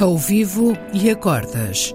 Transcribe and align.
Ao 0.00 0.16
vivo 0.16 0.72
e 0.94 1.10
a 1.10 1.14
cordas. 1.14 1.94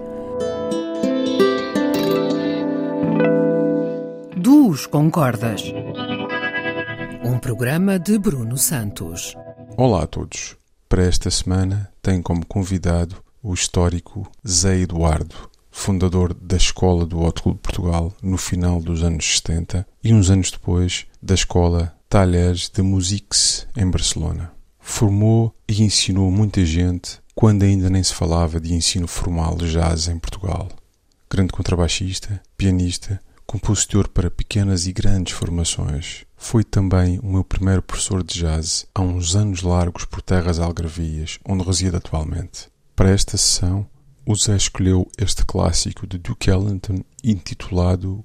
Duos 4.36 4.86
com 4.86 5.10
cordas. 5.10 5.64
Um 7.24 7.36
programa 7.40 7.98
de 7.98 8.16
Bruno 8.16 8.56
Santos. 8.56 9.34
Olá 9.76 10.04
a 10.04 10.06
todos. 10.06 10.56
Para 10.88 11.02
esta 11.02 11.28
semana 11.32 11.90
tenho 12.00 12.22
como 12.22 12.46
convidado 12.46 13.16
o 13.42 13.52
histórico 13.52 14.30
Zé 14.46 14.78
Eduardo, 14.78 15.50
fundador 15.72 16.32
da 16.32 16.56
Escola 16.56 17.04
do 17.04 17.18
Hot 17.18 17.42
Club 17.42 17.58
Portugal 17.58 18.14
no 18.22 18.38
final 18.38 18.80
dos 18.80 19.02
anos 19.02 19.38
70 19.38 19.84
e 20.04 20.14
uns 20.14 20.30
anos 20.30 20.52
depois 20.52 21.06
da 21.20 21.34
Escola 21.34 21.92
Talheres 22.08 22.70
de 22.72 22.82
Musiques 22.82 23.66
em 23.76 23.90
Barcelona. 23.90 24.52
Formou 24.78 25.52
e 25.68 25.82
ensinou 25.82 26.30
muita 26.30 26.64
gente 26.64 27.25
quando 27.36 27.64
ainda 27.64 27.90
nem 27.90 28.02
se 28.02 28.14
falava 28.14 28.58
de 28.58 28.72
ensino 28.72 29.06
formal 29.06 29.56
de 29.56 29.70
jazz 29.70 30.08
em 30.08 30.18
Portugal. 30.18 30.70
Grande 31.30 31.52
contrabaixista, 31.52 32.40
pianista, 32.56 33.20
compositor 33.46 34.08
para 34.08 34.30
pequenas 34.30 34.86
e 34.86 34.92
grandes 34.92 35.34
formações. 35.34 36.24
Foi 36.34 36.64
também 36.64 37.20
o 37.22 37.30
meu 37.30 37.44
primeiro 37.44 37.82
professor 37.82 38.24
de 38.24 38.40
jazz 38.40 38.86
há 38.94 39.02
uns 39.02 39.36
anos 39.36 39.60
largos 39.60 40.06
por 40.06 40.22
terras 40.22 40.58
algarvias, 40.58 41.38
onde 41.46 41.62
reside 41.62 41.96
atualmente. 41.96 42.68
Para 42.96 43.10
esta 43.10 43.36
sessão, 43.36 43.86
o 44.24 44.34
Zé 44.34 44.56
escolheu 44.56 45.06
este 45.18 45.44
clássico 45.44 46.06
de 46.06 46.16
Duke 46.16 46.50
Ellington 46.50 47.04
intitulado 47.22 48.24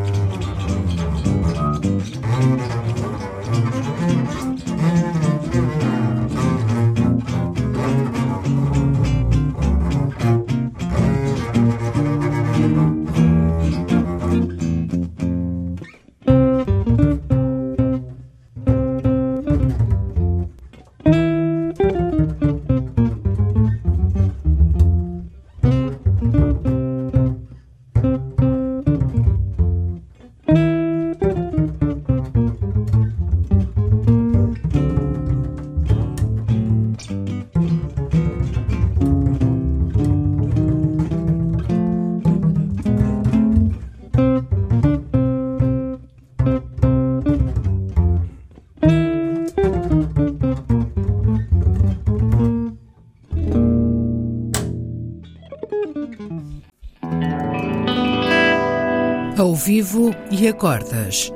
Ao 59.37 59.55
vivo 59.55 60.11
e 60.31 60.47
a 60.47 60.53
cordas. 60.53 61.31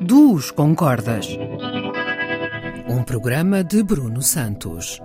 Duos 0.00 0.50
com 0.50 0.74
cordas. 0.74 1.28
Um 2.88 3.02
programa 3.02 3.62
de 3.64 3.82
Bruno 3.82 4.22
Santos. 4.22 5.00